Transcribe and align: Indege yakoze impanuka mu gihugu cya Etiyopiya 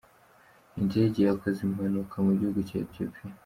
Indege 0.79 1.19
yakoze 1.27 1.59
impanuka 1.67 2.15
mu 2.25 2.31
gihugu 2.39 2.59
cya 2.67 2.77
Etiyopiya 2.85 3.33